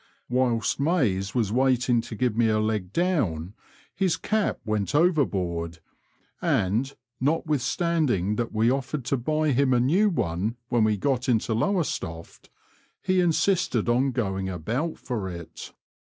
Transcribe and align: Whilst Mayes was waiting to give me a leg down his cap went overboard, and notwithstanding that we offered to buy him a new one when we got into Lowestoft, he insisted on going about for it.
Whilst 0.29 0.79
Mayes 0.79 1.35
was 1.35 1.51
waiting 1.51 2.01
to 2.01 2.15
give 2.15 2.35
me 2.35 2.47
a 2.47 2.57
leg 2.59 2.91
down 2.91 3.53
his 3.93 4.17
cap 4.17 4.59
went 4.65 4.95
overboard, 4.95 5.77
and 6.41 6.91
notwithstanding 7.19 8.35
that 8.37 8.51
we 8.51 8.71
offered 8.71 9.05
to 9.05 9.15
buy 9.17 9.51
him 9.51 9.75
a 9.75 9.79
new 9.79 10.09
one 10.09 10.55
when 10.69 10.85
we 10.85 10.97
got 10.97 11.29
into 11.29 11.53
Lowestoft, 11.53 12.49
he 12.99 13.19
insisted 13.19 13.87
on 13.87 14.09
going 14.11 14.49
about 14.49 14.97
for 14.97 15.29
it. 15.29 15.71